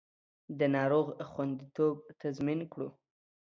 د 0.59 0.61
ناروغ 0.75 1.05
خوندیتوب 1.31 1.95
تضمین 2.21 2.59
کړو 2.71 2.89